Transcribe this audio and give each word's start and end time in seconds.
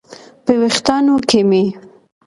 په 0.43 0.51
ویښتانو 0.59 1.15
کې 1.29 1.39
مې 1.49 1.63